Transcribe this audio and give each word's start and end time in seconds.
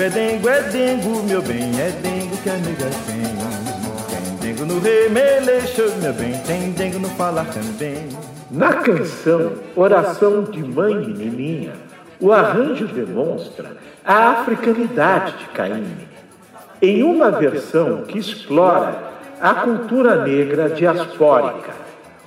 Dengo, 0.00 0.02
é 0.02 0.08
dengo, 0.08 0.48
é 0.48 0.62
dengo, 0.62 1.22
meu 1.24 1.42
bem, 1.42 1.78
é 1.78 1.90
dengo 2.00 2.36
que 2.38 2.48
a 2.48 2.54
nega 2.54 2.86
tem. 3.06 3.20
Tem 4.08 4.36
dengo 4.36 4.64
no 4.64 4.80
remeleixo, 4.80 5.82
meu 6.00 6.12
bem, 6.14 6.32
tem 6.46 6.70
dengo 6.70 6.98
no 7.00 7.08
falar 7.10 7.44
também. 7.46 8.08
Na 8.50 8.74
canção 8.74 9.52
Oração 9.76 10.44
de 10.44 10.62
Mãe 10.62 10.94
e 10.94 11.12
Menininha, 11.12 11.72
o 12.18 12.32
arranjo 12.32 12.86
demonstra 12.86 13.76
a 14.04 14.30
africanidade 14.30 15.36
de 15.38 15.44
Caíme, 15.48 16.08
em 16.80 17.02
uma 17.02 17.30
versão 17.30 18.02
que 18.04 18.18
explora 18.18 19.10
a 19.40 19.54
cultura 19.54 20.24
negra 20.24 20.70
diaspórica. 20.70 21.72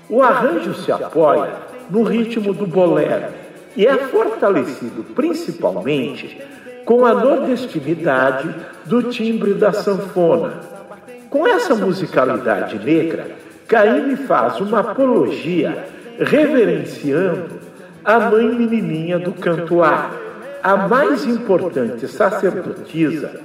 O 0.09 0.21
arranjo 0.21 0.75
se 0.75 0.91
apoia 0.91 1.53
no 1.89 2.03
ritmo 2.03 2.53
do 2.53 2.67
bolero 2.67 3.33
e 3.75 3.87
é 3.87 3.97
fortalecido 3.97 5.03
principalmente 5.15 6.39
com 6.85 7.05
a 7.05 7.13
nordestinidade 7.13 8.53
do 8.85 9.03
timbre 9.03 9.53
da 9.53 9.71
sanfona. 9.71 10.53
Com 11.29 11.47
essa 11.47 11.75
musicalidade 11.75 12.77
negra, 12.79 13.27
Caíme 13.67 14.15
faz 14.15 14.59
uma 14.59 14.79
apologia 14.81 15.85
reverenciando 16.19 17.61
a 18.03 18.19
mãe 18.19 18.47
menininha 18.53 19.17
do 19.17 19.31
cantuar, 19.31 20.11
a 20.61 20.75
mais 20.87 21.25
importante 21.25 22.07
sacerdotisa 22.07 23.39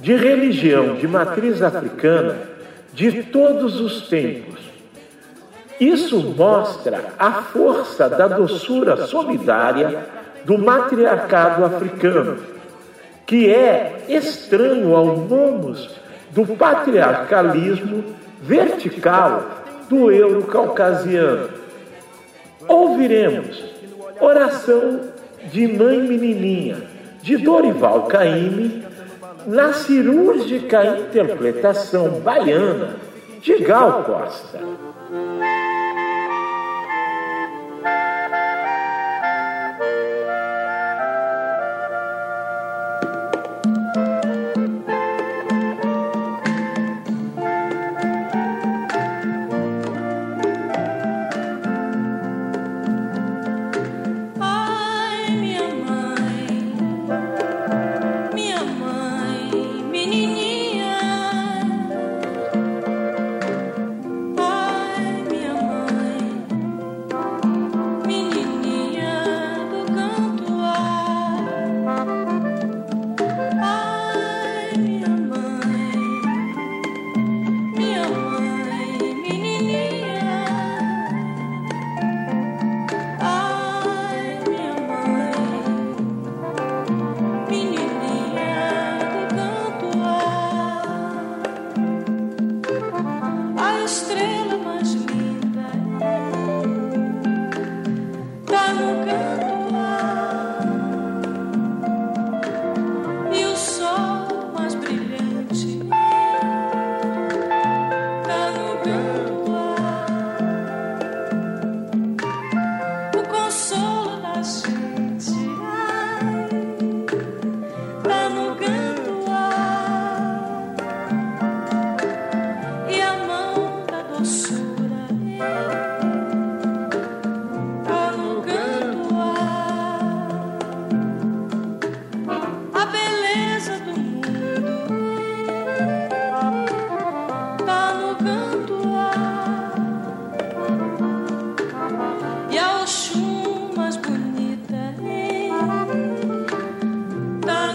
de 0.00 0.16
religião 0.16 0.96
de 0.96 1.06
matriz 1.06 1.62
africana 1.62 2.36
de 2.92 3.22
todos 3.24 3.80
os 3.80 4.08
tempos. 4.08 4.60
Isso 5.78 6.20
mostra 6.36 7.12
a 7.18 7.30
força 7.30 8.08
da 8.08 8.28
doçura 8.28 9.06
solidária 9.06 10.06
do 10.44 10.58
matriarcado 10.58 11.64
africano 11.64 12.51
que 13.32 13.48
é 13.48 14.04
estranho 14.10 14.94
ao 14.94 15.16
nomos 15.16 15.88
do 16.32 16.44
patriarcalismo 16.54 18.04
vertical 18.42 19.64
do 19.88 20.10
euro-caucasiano. 20.12 21.48
Ouviremos 22.68 23.64
Oração 24.20 25.00
de 25.50 25.66
Mãe 25.66 25.98
Menininha, 26.02 26.82
de 27.22 27.38
Dorival 27.38 28.02
Caymmi, 28.02 28.84
na 29.46 29.72
cirúrgica 29.72 30.98
interpretação 30.98 32.20
baiana 32.20 32.96
de 33.40 33.56
Gal 33.60 34.04
Costa. 34.04 34.60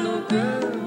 over. 0.07 0.86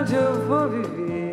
onde 0.00 0.14
eu 0.14 0.32
vou 0.46 0.68
viver. 0.68 1.32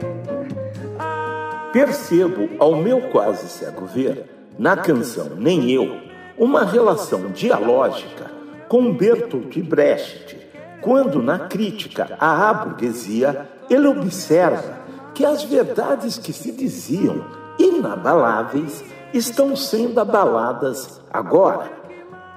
Ah, 1.00 1.69
Percebo, 1.72 2.50
ao 2.60 2.75
meu 2.75 3.10
quase 3.10 3.48
cego 3.48 3.86
ver, 3.86 4.25
na 4.60 4.75
canção 4.75 5.30
Nem 5.38 5.72
Eu, 5.72 6.02
uma 6.38 6.66
relação 6.66 7.31
dialógica 7.31 8.30
com 8.68 8.94
Bertolt 8.94 9.58
Brecht, 9.62 10.38
quando 10.81 11.22
na 11.22 11.40
crítica 11.40 12.18
à 12.19 12.54
burguesia 12.54 13.48
ele 13.69 13.88
observa 13.88 14.80
que 15.14 15.25
as 15.25 15.44
verdades 15.44 16.18
que 16.18 16.34
se 16.34 16.52
diziam 16.52 17.25
inabaláveis 17.58 18.84
estão 19.14 19.56
sendo 19.56 20.00
abaladas 20.00 21.02
agora. 21.12 21.72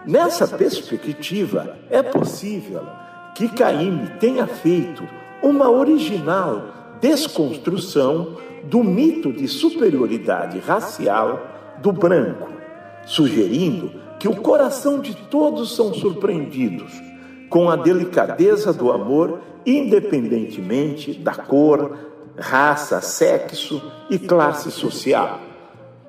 Nessa 0.06 0.46
perspectiva, 0.46 1.76
é 1.90 2.02
possível 2.02 2.82
que 3.34 3.48
Caime 3.48 4.08
tenha 4.18 4.46
feito 4.46 5.06
uma 5.42 5.70
original 5.70 6.64
desconstrução 7.00 8.36
do 8.64 8.84
mito 8.84 9.32
de 9.32 9.48
superioridade 9.48 10.58
racial 10.58 11.40
do 11.82 11.92
branco, 11.92 12.48
sugerindo 13.06 13.90
que 14.18 14.28
o 14.28 14.36
coração 14.36 15.00
de 15.00 15.14
todos 15.14 15.74
são 15.74 15.94
surpreendidos 15.94 16.92
com 17.48 17.68
a 17.70 17.76
delicadeza 17.76 18.72
do 18.72 18.92
amor, 18.92 19.40
independentemente 19.64 21.14
da 21.14 21.34
cor, 21.34 21.96
raça, 22.38 23.00
sexo 23.00 23.82
e 24.08 24.18
classe 24.18 24.70
social. 24.70 25.40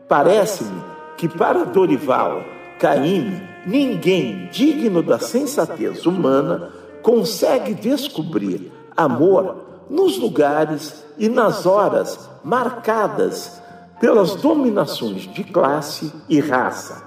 Parece-me 0.07 0.81
que 1.17 1.27
para 1.27 1.63
Dorival 1.63 2.43
Caymmi, 2.79 3.41
ninguém 3.65 4.49
digno 4.51 5.01
da 5.01 5.19
sensatez 5.19 6.05
humana 6.05 6.71
consegue 7.01 7.73
descobrir 7.73 8.71
amor 9.01 9.85
nos 9.89 10.17
lugares 10.17 11.05
e 11.17 11.27
nas 11.27 11.65
horas 11.65 12.29
marcadas 12.43 13.61
pelas 13.99 14.35
dominações 14.35 15.23
de 15.33 15.43
classe 15.43 16.11
e 16.27 16.39
raça. 16.39 17.03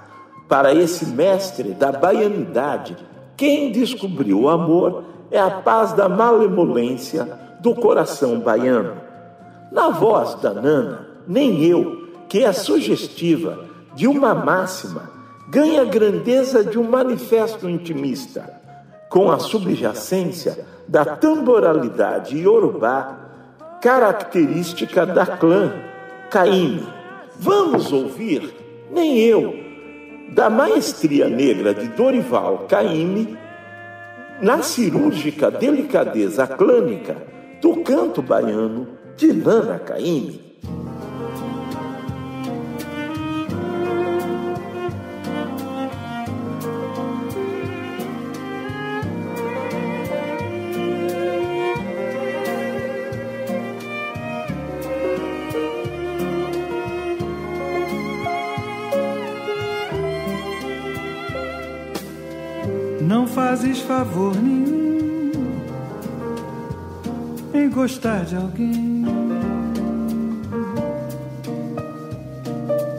Para 0.47 0.73
esse 0.73 1.07
mestre 1.07 1.71
da 1.71 1.91
baianidade, 1.91 2.95
quem 3.35 3.71
descobriu 3.71 4.41
o 4.41 4.49
amor 4.49 5.03
é 5.31 5.39
a 5.39 5.49
paz 5.49 5.93
da 5.93 6.07
malemolência 6.07 7.27
do 7.59 7.73
coração 7.75 8.39
baiano. 8.39 8.93
Na 9.71 9.89
voz 9.89 10.35
da 10.35 10.53
Nana, 10.53 11.07
nem 11.27 11.65
eu, 11.65 12.07
que 12.29 12.43
é 12.43 12.53
sugestiva 12.53 13.65
de 13.95 14.07
uma 14.07 14.35
máxima, 14.35 15.09
ganha 15.49 15.81
a 15.81 15.85
grandeza 15.85 16.63
de 16.63 16.77
um 16.77 16.83
manifesto 16.83 17.67
intimista, 17.67 18.54
com 19.15 19.31
a 19.31 19.39
subjacência 19.39 20.59
da 20.85 21.05
tamboralidade 21.05 22.37
iorubá, 22.37 23.17
característica 23.81 25.05
da 25.05 25.25
clã 25.25 25.71
Caíme. 26.29 26.85
Vamos 27.39 27.93
ouvir, 27.93 28.53
nem 28.91 29.17
eu, 29.19 29.55
da 30.33 30.49
maestria 30.49 31.29
negra 31.29 31.73
de 31.73 31.87
Dorival 31.87 32.65
Caymmi 32.67 33.37
na 34.41 34.61
cirúrgica 34.61 35.49
delicadeza 35.49 36.45
clânica 36.45 37.15
do 37.61 37.77
canto 37.83 38.21
baiano 38.21 38.85
de 39.15 39.31
Nana 39.31 39.79
Caymmi. 39.79 40.44
Fazes 63.75 63.81
favor 63.81 64.35
nenhum 64.35 65.31
em 67.53 67.69
gostar 67.69 68.25
de 68.25 68.35
alguém. 68.35 69.05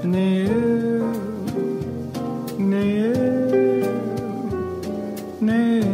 Nem 0.04 0.46
eu, 0.46 1.12
nem 2.58 2.98
eu, 2.98 3.12
nem 5.40 5.78
eu. 5.78 5.86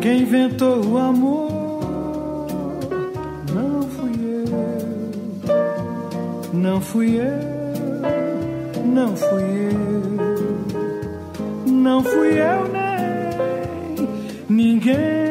Quem 0.00 0.22
inventou 0.22 0.84
o 0.84 0.98
amor 0.98 1.80
não 3.52 3.82
fui 3.82 4.12
eu, 4.22 4.46
não 6.52 6.80
fui 6.80 7.16
eu 7.20 7.57
não 8.88 9.16
fui 9.16 9.70
eu, 9.70 9.78
não 11.70 12.02
fui 12.02 12.40
eu 12.40 12.68
nem 12.72 12.88
ninguém. 14.48 15.28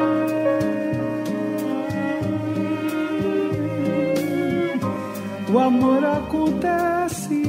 O 5.52 5.60
amor 5.60 6.04
acontece 6.04 7.44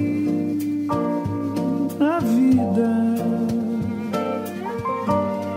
na 1.99 2.21
vida. 2.21 2.89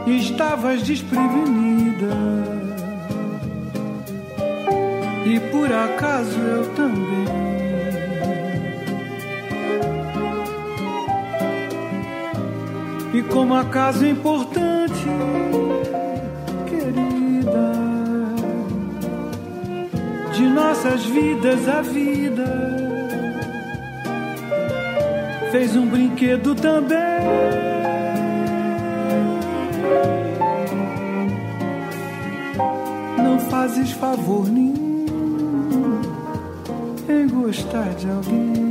Estavas 0.07 0.81
desprevenida. 0.83 2.07
E 5.25 5.39
por 5.51 5.71
acaso 5.71 6.39
eu 6.39 6.65
também. 6.75 7.50
E 13.21 13.23
como 13.25 13.53
acaso 13.53 14.03
importante, 14.03 15.05
querida, 16.67 17.71
de 20.33 20.47
nossas 20.47 21.05
vidas 21.05 21.69
a 21.69 21.83
vida 21.83 22.47
fez 25.51 25.75
um 25.75 25.85
brinquedo 25.85 26.55
também. 26.55 26.97
Não 33.23 33.39
fazes 33.51 33.91
favor 33.91 34.49
nenhum 34.49 35.05
em 37.07 37.27
gostar 37.27 37.89
de 37.93 38.09
alguém. 38.09 38.70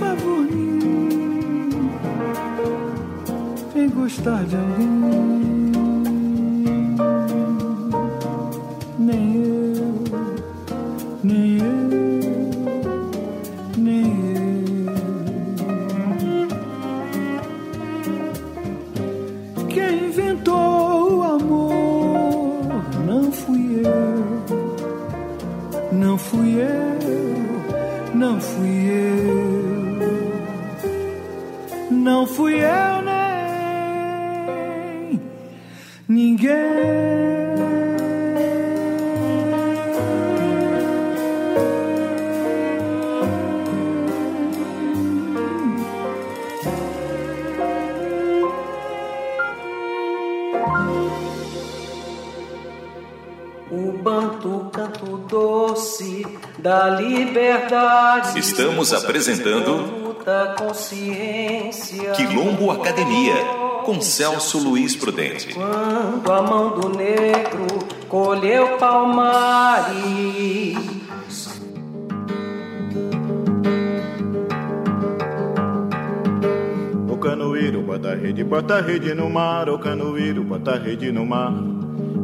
favor 0.00 0.46
nenhum 0.46 1.90
em 3.76 3.88
gostar 3.90 4.44
de 4.44 4.56
alguém. 4.56 5.39
Estamos 58.36 58.92
apresentando 58.92 60.16
Quilombo 62.16 62.72
Academia 62.72 63.34
com 63.84 64.00
Celso 64.00 64.58
Luiz 64.58 64.96
Prudente. 64.96 65.54
Quando 65.54 66.32
a 66.32 66.42
mão 66.42 66.80
do 66.80 66.88
negro 66.88 67.66
colheu 68.08 68.76
palmares. 68.76 69.94
O 77.08 77.16
canoeiro 77.18 77.82
bota 77.82 78.16
rede, 78.16 78.42
bota 78.42 78.80
rede 78.80 79.14
no 79.14 79.30
mar, 79.30 79.68
o 79.68 79.78
canoeiro 79.78 80.42
bota 80.42 80.76
rede 80.76 81.12
no 81.12 81.24
mar. 81.24 81.79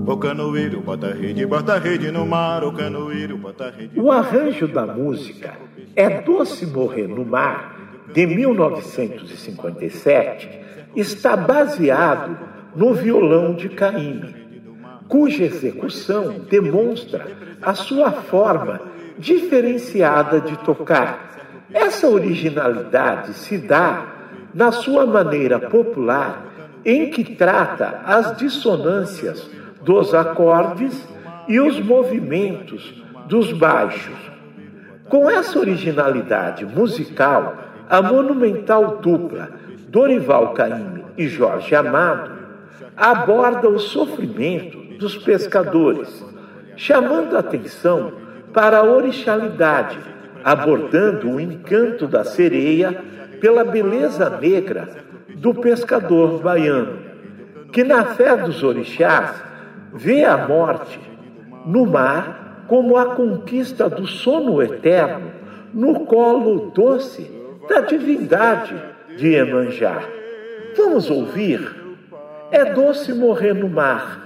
O 0.06 0.16
canoeiro 0.18 0.80
bota 0.80 1.12
rede, 1.12 1.44
bota 1.44 1.76
rede 1.78 2.12
no 2.12 2.25
mar, 2.25 2.62
o 2.62 2.70
canoeiro 2.70 3.36
bota 3.36 3.75
rede. 3.76 3.98
O 3.98 4.12
arranjo 4.12 4.68
da 4.68 4.86
música 4.86 5.54
é 5.96 6.20
Doce 6.20 6.64
Morrer 6.64 7.08
no 7.08 7.25
Mar, 7.25 7.75
de 8.14 8.25
1957, 8.25 10.48
está 10.94 11.36
baseado 11.36 12.38
no 12.76 12.94
violão 12.94 13.54
de 13.54 13.68
Caymmi, 13.68 14.62
cuja 15.08 15.42
execução 15.42 16.36
demonstra 16.48 17.26
a 17.60 17.75
sua 17.75 18.12
forma 18.12 18.80
diferenciada 19.18 20.40
de 20.40 20.56
tocar. 20.58 21.66
Essa 21.72 22.08
originalidade 22.08 23.34
se 23.34 23.58
dá 23.58 24.06
na 24.54 24.70
sua 24.70 25.04
maneira 25.04 25.58
popular 25.58 26.46
em 26.84 27.10
que 27.10 27.34
trata 27.34 28.02
as 28.04 28.36
dissonâncias 28.36 29.50
dos 29.87 30.12
acordes 30.12 31.09
e 31.47 31.61
os 31.61 31.78
movimentos 31.78 33.00
dos 33.28 33.52
baixos. 33.52 34.16
Com 35.09 35.31
essa 35.31 35.61
originalidade 35.61 36.66
musical, 36.66 37.55
a 37.88 38.02
monumental 38.02 38.97
dupla 38.97 39.49
Dorival 39.88 40.55
Caymmi 40.55 41.05
e 41.16 41.28
Jorge 41.28 41.73
Amado 41.76 42.33
aborda 42.97 43.69
o 43.69 43.78
sofrimento 43.78 44.76
dos 44.99 45.16
pescadores, 45.19 46.26
chamando 46.75 47.38
atenção 47.38 48.12
para 48.52 48.78
a 48.78 48.83
orixalidade, 48.83 50.00
abordando 50.43 51.31
o 51.31 51.40
encanto 51.40 52.09
da 52.09 52.25
sereia 52.25 53.05
pela 53.40 53.62
beleza 53.62 54.28
negra 54.31 54.88
do 55.37 55.55
pescador 55.55 56.43
baiano, 56.43 56.99
que 57.71 57.85
na 57.85 58.02
fé 58.05 58.37
dos 58.37 58.64
orixás 58.64 59.47
vê 59.97 60.25
a 60.25 60.47
morte 60.47 61.00
no 61.65 61.87
mar 61.87 62.65
como 62.69 62.97
a 62.97 63.15
conquista 63.15 63.88
do 63.88 64.07
sono 64.07 64.62
eterno 64.62 65.31
no 65.73 66.07
colo 66.07 66.71
doce 66.75 67.31
da 67.69 67.81
divindade 67.81 68.75
de 69.17 69.35
Emanjá. 69.35 70.03
Vamos 70.76 71.11
ouvir? 71.11 71.85
É 72.50 72.73
doce 72.73 73.12
morrer 73.12 73.55
no 73.55 73.69
mar, 73.69 74.23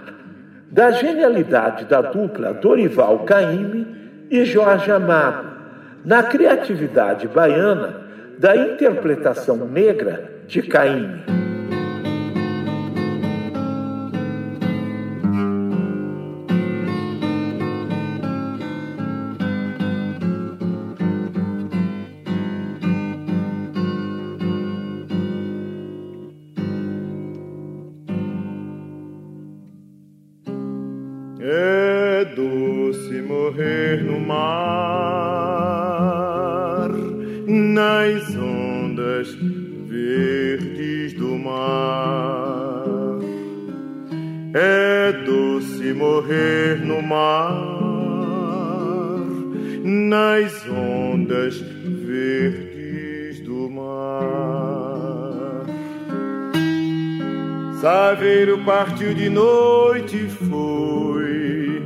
da 0.70 0.90
genialidade 0.90 1.86
da 1.86 2.00
dupla 2.02 2.52
Dorival 2.52 3.20
Caymmi 3.20 3.86
e 4.30 4.44
Jorge 4.44 4.90
Amado, 4.90 5.48
na 6.04 6.22
criatividade 6.22 7.26
baiana 7.28 8.02
da 8.38 8.56
interpretação 8.56 9.56
negra 9.56 10.42
de 10.46 10.62
Caymmi. 10.62 11.39
Partiu 58.64 59.14
de 59.14 59.28
noite 59.28 60.28
foi, 60.28 61.82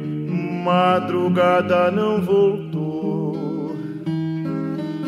madrugada 0.65 1.91
não 1.91 2.21
voltou. 2.21 3.77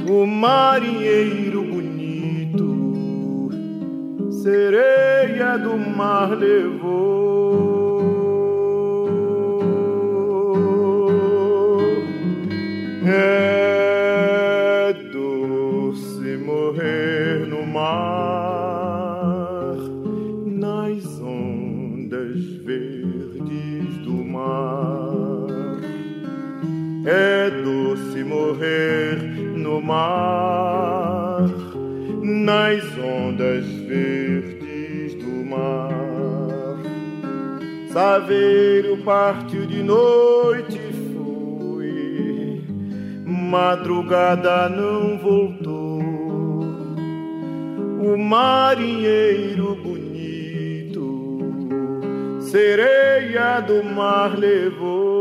O 0.08 0.26
marinheiro 0.26 1.62
bonito, 1.62 3.50
sereia 4.42 5.56
do 5.58 5.76
mar 5.76 6.30
levou. 6.30 7.15
Ondas 33.06 33.64
verdes 33.86 35.14
do 35.14 35.44
mar. 35.44 35.90
Saveiro 37.92 38.98
partiu 38.98 39.64
de 39.66 39.82
noite 39.82 40.76
e 40.76 40.92
foi, 41.14 42.60
madrugada 43.24 44.68
não 44.68 45.18
voltou. 45.18 46.02
O 48.02 48.18
marinheiro 48.18 49.76
bonito, 49.76 51.38
sereia 52.40 53.60
do 53.60 53.82
mar 53.84 54.36
levou. 54.36 55.15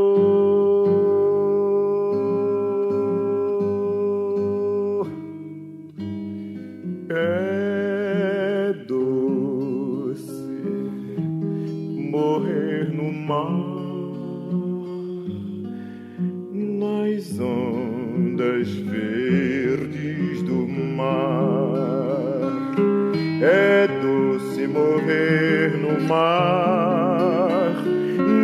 Mar, 26.02 27.74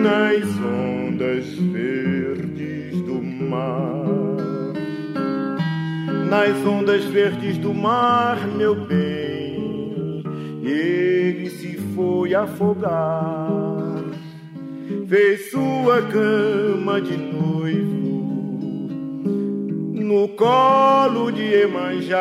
nas 0.04 0.44
ondas 0.60 1.46
verdes 1.54 3.02
do 3.02 3.22
mar. 3.22 4.02
Nas 6.30 6.66
ondas 6.66 7.04
verdes 7.06 7.58
do 7.58 7.74
mar, 7.74 8.48
meu 8.48 8.76
bem, 8.76 10.24
ele 10.64 11.50
se 11.50 11.78
foi 11.96 12.34
afogar. 12.34 13.92
Fez 15.08 15.52
sua 15.52 16.02
cama 16.04 17.02
de 17.02 17.18
noivo 17.18 18.02
no 20.12 20.28
colo 20.30 21.32
de 21.32 21.54
Emanjá. 21.54 22.20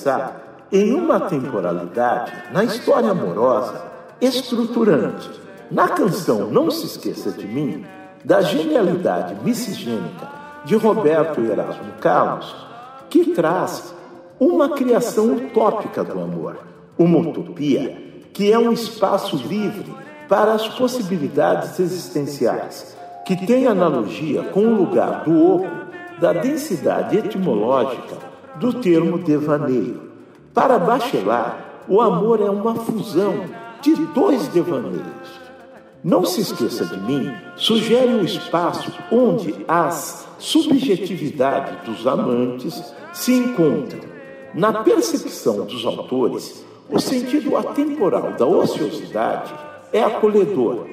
Pensar 0.00 0.66
em 0.72 0.94
uma 0.94 1.20
temporalidade 1.20 2.32
na 2.52 2.64
história 2.64 3.10
amorosa 3.10 3.84
estruturante. 4.20 5.30
Na 5.70 5.88
canção 5.88 6.50
Não 6.50 6.70
Se 6.70 6.86
Esqueça 6.86 7.30
de 7.30 7.46
Mim, 7.46 7.84
da 8.24 8.40
genialidade 8.40 9.36
miscigênica 9.44 10.28
de 10.64 10.74
Roberto 10.76 11.40
Erasmo 11.40 11.92
Carlos, 12.00 12.54
que 13.08 13.26
traz 13.32 13.94
uma 14.38 14.70
criação 14.70 15.34
utópica 15.34 16.02
do 16.02 16.18
amor, 16.20 16.58
uma 16.98 17.18
utopia 17.18 18.10
que 18.32 18.50
é 18.50 18.58
um 18.58 18.72
espaço 18.72 19.36
livre 19.36 19.94
para 20.28 20.52
as 20.54 20.66
possibilidades 20.68 21.78
existenciais, 21.78 22.96
que 23.26 23.36
tem 23.36 23.66
analogia 23.66 24.44
com 24.44 24.60
o 24.60 24.74
lugar 24.74 25.24
do 25.24 25.54
oco 25.54 25.90
da 26.20 26.32
densidade 26.32 27.18
etimológica 27.18 28.29
do 28.56 28.74
termo 28.74 29.18
devaneio. 29.18 30.10
Para 30.52 30.78
Bachelard, 30.78 31.56
o 31.88 32.00
amor 32.00 32.40
é 32.40 32.50
uma 32.50 32.74
fusão 32.74 33.44
de 33.80 33.94
dois 34.06 34.48
devaneios. 34.48 35.40
Não 36.02 36.24
se 36.24 36.40
esqueça 36.40 36.86
de 36.86 36.98
mim, 36.98 37.32
sugere 37.56 38.08
um 38.08 38.24
espaço 38.24 38.92
onde 39.12 39.54
as 39.68 40.26
subjetividades 40.38 41.84
dos 41.84 42.06
amantes 42.06 42.94
se 43.12 43.34
encontram. 43.34 44.00
Na 44.54 44.72
percepção 44.82 45.66
dos 45.66 45.84
autores, 45.84 46.64
o 46.88 46.98
sentido 46.98 47.56
atemporal 47.56 48.32
da 48.32 48.46
ociosidade 48.46 49.52
é 49.92 50.02
acolhedor, 50.02 50.86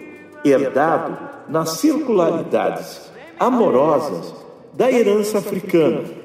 herdado 0.44 1.18
nas 1.48 1.72
circularidades 1.72 3.10
amorosas 3.40 4.34
da 4.74 4.92
herança 4.92 5.40
africana 5.40 6.17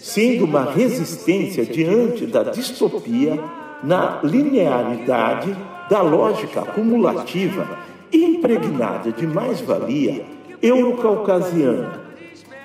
sendo 0.00 0.44
uma 0.44 0.70
resistência 0.72 1.64
diante 1.64 2.26
da 2.26 2.44
distopia 2.44 3.38
na 3.82 4.20
linearidade 4.22 5.56
da 5.88 6.00
lógica 6.00 6.60
acumulativa 6.60 7.78
impregnada 8.12 9.12
de 9.12 9.26
mais-valia 9.26 10.24
eurocaucasiana. 10.62 12.00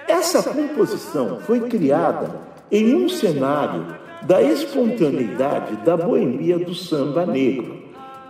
Essa 0.07 0.41
composição 0.43 1.39
foi 1.41 1.61
criada 1.61 2.41
em 2.71 2.95
um 2.95 3.09
cenário 3.09 3.85
da 4.23 4.41
espontaneidade 4.41 5.75
da 5.77 5.95
boemia 5.97 6.57
do 6.57 6.73
samba 6.73 7.25
negro, 7.25 7.83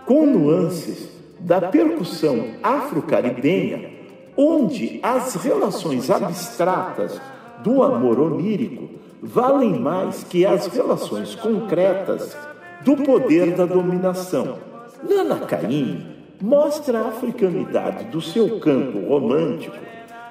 com 0.04 0.26
nuances 0.26 1.08
da 1.40 1.60
percussão 1.60 2.48
afro-caribenha, 2.62 3.90
onde 4.36 5.00
as 5.02 5.34
relações 5.36 6.10
abstratas 6.10 7.20
do 7.62 7.82
amor 7.82 8.18
onírico 8.18 8.88
valem 9.22 9.78
mais 9.78 10.24
que 10.24 10.44
as 10.46 10.66
relações 10.66 11.34
concretas 11.34 12.36
do 12.84 12.96
poder 12.96 13.54
da 13.54 13.66
dominação. 13.66 14.58
Nana 15.02 15.40
Caymmi 15.40 16.06
mostra 16.40 17.00
a 17.00 17.08
africanidade 17.08 18.04
do 18.04 18.20
seu 18.20 18.60
canto 18.60 18.98
romântico 18.98 19.76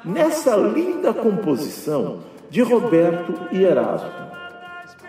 nessa 0.03 0.55
linda 0.55 1.13
composição 1.13 2.19
de 2.49 2.61
Roberto 2.61 3.33
e 3.51 3.63
Erasmo. 3.63 4.09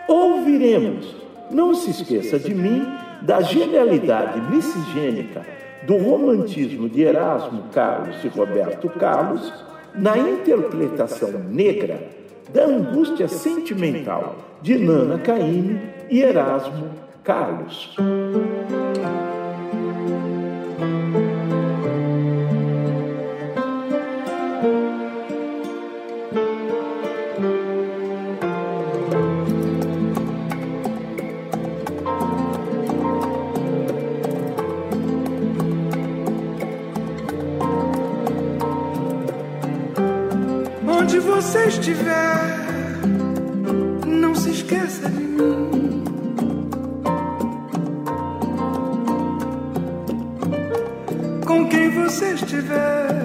Ouviremos, 0.09 1.15
não 1.51 1.75
se 1.75 1.91
esqueça 1.91 2.39
de 2.39 2.55
mim, 2.55 2.87
da 3.23 3.41
genialidade 3.41 4.41
miscigênica 4.51 5.45
do 5.87 5.97
romantismo 5.97 6.89
de 6.89 7.03
Erasmo 7.03 7.65
Carlos 7.73 8.17
e 8.25 8.29
Roberto 8.29 8.89
Carlos 8.91 9.53
na 9.97 10.17
interpretação 10.19 11.31
negra 11.51 11.99
da 12.53 12.65
angústia 12.65 13.29
sentimental 13.29 14.37
de 14.63 14.79
Nana 14.79 15.19
Caymmi 15.19 15.81
e 16.11 16.23
Erasmo 16.23 16.91
Carlos. 17.25 17.97
Você 41.37 41.67
estiver, 41.67 42.67
não 44.07 44.35
se 44.35 44.51
esqueça 44.53 45.07
de 45.11 45.21
mim. 45.21 46.03
Com 51.47 51.69
quem 51.69 51.91
você 51.91 52.33
estiver, 52.33 53.23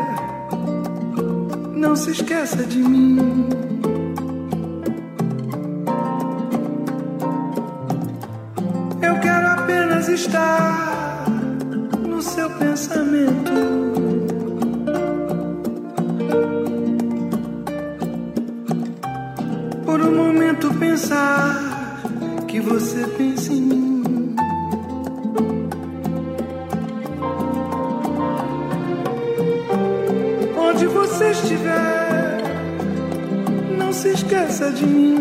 não 1.73 1.95
se 1.95 2.11
esqueça 2.11 2.65
de 2.65 2.79
mim. 2.79 3.47
Eu 9.01 9.19
quero 9.21 9.47
apenas 9.47 10.09
estar 10.09 11.23
no 12.05 12.21
seu 12.21 12.49
pensamento. 12.49 13.10
Você 22.71 23.05
pensa 23.17 23.51
em 23.51 23.61
mim. 23.61 24.35
Onde 30.57 30.85
você 30.87 31.31
estiver, 31.31 32.41
não 33.77 33.91
se 33.91 34.13
esqueça 34.13 34.71
de 34.71 34.85
mim. 34.85 35.17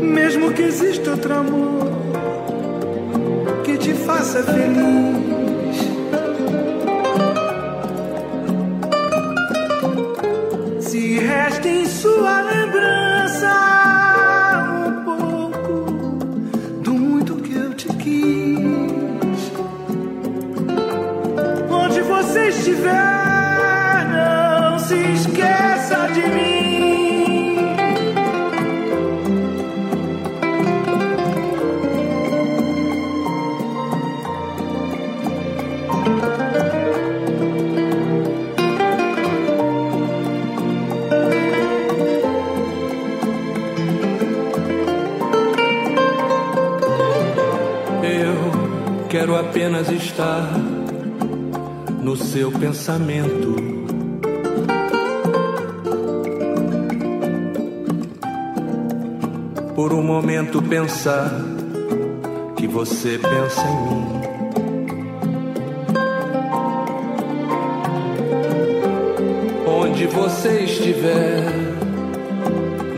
Mesmo 0.00 0.52
que 0.52 0.62
exista 0.62 1.10
outro 1.10 1.34
amor 1.34 1.88
que 3.64 3.76
te 3.76 3.92
faça 3.92 4.40
feliz 4.44 5.15
pensamento. 52.76 53.56
Por 59.74 59.94
um 59.94 60.02
momento 60.02 60.60
pensar 60.62 61.30
que 62.54 62.66
você 62.66 63.18
pensa 63.18 63.62
em 63.66 63.80
mim. 63.88 64.20
Onde 69.66 70.06
você 70.06 70.64
estiver, 70.64 71.50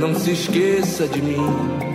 não 0.00 0.12
se 0.16 0.32
esqueça 0.32 1.06
de 1.06 1.22
mim. 1.22 1.88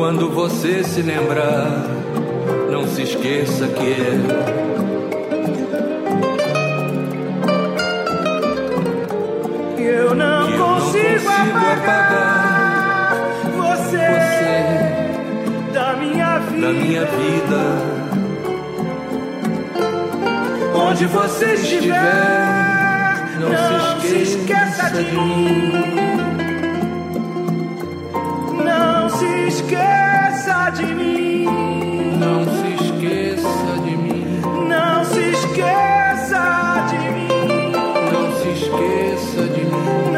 Quando 0.00 0.30
você 0.30 0.82
se 0.82 1.02
lembrar, 1.02 1.84
não 2.70 2.88
se 2.88 3.02
esqueça 3.02 3.68
que 3.68 3.84
eu 9.78 10.14
não, 10.14 10.48
eu 10.48 10.56
não 10.56 10.80
consigo, 10.80 11.28
apagar 11.28 13.14
você, 13.54 13.98
você 13.98 15.74
da 15.74 15.92
minha 15.96 16.38
vida. 16.38 16.66
da 16.66 16.72
minha 16.72 17.04
vida. 17.04 17.60
Onde 20.74 21.04
você 21.04 21.52
estiver, 21.52 21.98
não, 23.38 24.00
se 24.00 24.16
esqueça 24.16 24.88
de 24.92 25.12
mim. 25.12 25.99
Esqueça 30.70 30.72
de 30.72 30.94
mim. 30.94 31.44
Não 32.18 32.44
se 32.44 32.84
esqueça 32.84 33.78
de 33.84 33.96
mim. 33.96 34.40
Não 34.68 35.04
se 35.04 35.20
esqueça 35.30 36.86
de 36.90 36.98
mim. 37.10 37.72
Não 38.12 38.32
se 38.38 38.48
esqueça 38.50 39.42
de 39.48 39.64
mim. 39.64 40.09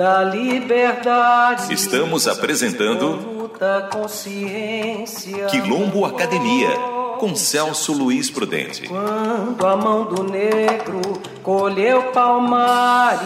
Da 0.00 0.24
liberdade. 0.24 1.74
Estamos 1.74 2.26
apresentando 2.26 3.16
Luta 3.16 3.86
consciência. 3.92 5.44
Quilombo 5.44 6.06
Academia, 6.06 6.70
com 7.18 7.36
Celso 7.36 7.92
Luiz 7.92 8.30
Prudente. 8.30 8.88
Quando 8.88 9.66
a 9.66 9.76
mão 9.76 10.06
do 10.06 10.22
negro 10.22 11.02
colheu 11.42 12.04
palmares. 12.12 13.20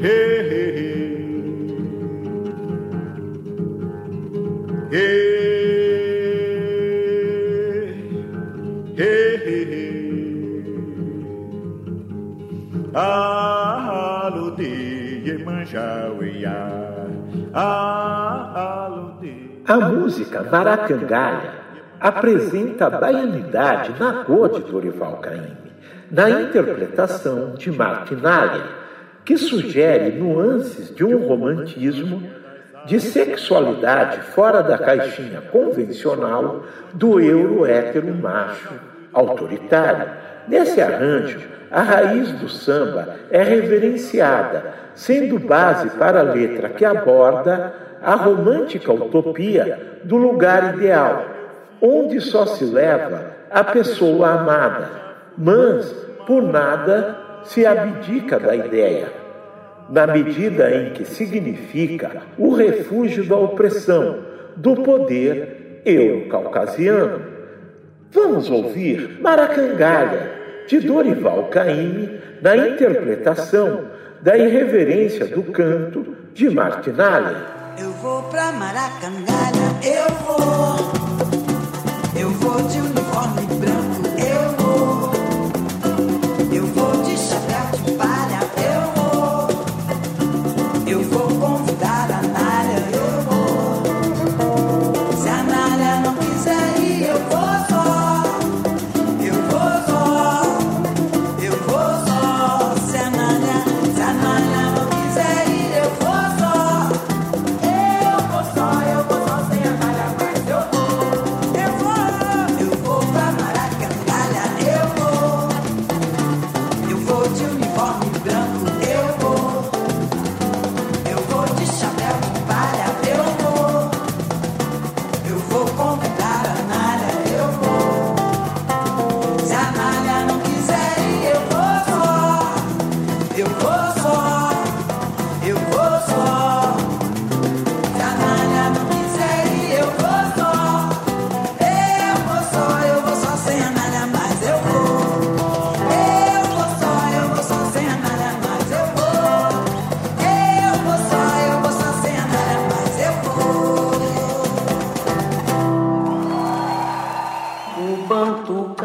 Hey, 0.00 0.10
hey, 0.50 0.70
hey. 0.78 0.92
Hey, 4.92 5.31
A 19.72 19.80
música 19.80 20.42
Maracangalha 20.42 21.50
apresenta 21.98 22.88
a 22.88 22.90
baianidade 22.90 23.94
na 23.98 24.22
cor 24.22 24.50
de 24.50 24.70
Dorival 24.70 25.16
Caymmi, 25.16 25.56
na 26.10 26.28
interpretação 26.28 27.54
de 27.54 27.72
Martinalha, 27.72 28.64
que 29.24 29.38
sugere 29.38 30.10
nuances 30.10 30.94
de 30.94 31.02
um 31.02 31.26
romantismo 31.26 32.22
de 32.84 33.00
sexualidade 33.00 34.20
fora 34.34 34.62
da 34.62 34.76
caixinha 34.76 35.40
convencional 35.40 36.64
do 36.92 37.18
euro 37.18 37.64
hétero 37.64 38.14
macho 38.14 38.74
autoritário. 39.10 40.06
Nesse 40.48 40.82
arranjo, 40.82 41.40
a 41.70 41.80
raiz 41.80 42.30
do 42.32 42.48
samba 42.50 43.16
é 43.30 43.42
reverenciada, 43.42 44.74
sendo 44.94 45.38
base 45.38 45.88
para 45.96 46.20
a 46.20 46.24
letra 46.24 46.68
que 46.68 46.84
aborda 46.84 47.72
a 48.02 48.14
romântica 48.14 48.92
utopia 48.92 50.00
do 50.04 50.16
lugar 50.16 50.74
ideal, 50.74 51.24
onde 51.80 52.20
só 52.20 52.46
se 52.46 52.64
leva 52.64 53.32
a 53.50 53.62
pessoa 53.62 54.30
amada, 54.30 54.88
mas 55.36 55.92
por 56.26 56.42
nada 56.42 57.16
se 57.44 57.66
abdica 57.66 58.38
da 58.38 58.54
ideia, 58.54 59.08
na 59.88 60.06
medida 60.06 60.70
em 60.70 60.90
que 60.90 61.04
significa 61.04 62.22
o 62.38 62.54
refúgio 62.54 63.24
da 63.24 63.36
opressão, 63.36 64.18
do 64.56 64.76
poder 64.76 65.80
euro-caucasiano. 65.84 67.22
Vamos 68.10 68.50
ouvir 68.50 69.18
Maracangalha, 69.20 70.30
de 70.66 70.80
Dorival 70.80 71.44
Caymmi, 71.44 72.20
na 72.40 72.56
interpretação 72.56 73.84
da 74.20 74.36
irreverência 74.36 75.26
do 75.26 75.42
canto 75.42 76.14
de 76.32 76.48
Martinalha. 76.48 77.61
Vou 78.02 78.20
pra 78.24 78.50
Maracangalha, 78.50 79.78
eu 79.80 80.08
vou. 80.26 80.76
Eu 82.20 82.30
vou 82.30 82.60
de 82.62 82.80
uniforme 82.80 83.46
branco, 83.46 84.08
eu 84.18 84.56
vou. 84.56 85.21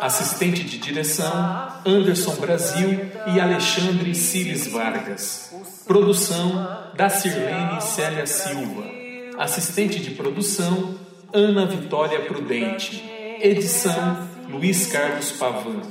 Assistente 0.00 0.64
de 0.64 0.78
direção: 0.78 1.32
Anderson 1.84 2.34
Brasil 2.36 3.10
e 3.26 3.40
Alexandre 3.40 4.14
Cires 4.14 4.66
Vargas. 4.66 5.52
Produção: 5.86 6.90
da 6.96 7.08
Sirlene 7.08 7.80
Célia 7.80 8.26
Silva. 8.26 8.84
Assistente 9.38 9.98
de 10.00 10.10
produção: 10.10 10.94
Ana 11.32 11.66
Vitória 11.66 12.20
Prudente. 12.20 13.04
Edição: 13.40 14.28
Luiz 14.48 14.86
Carlos 14.86 15.32
Pavan. 15.32 15.82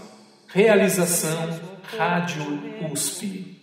Realização: 0.48 1.60
Rádio 1.98 2.44
USP. 2.92 3.55